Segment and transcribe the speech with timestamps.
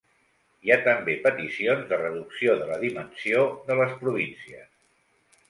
[0.67, 4.67] Hi ha també peticions de reducció de la dimensió de les províncies.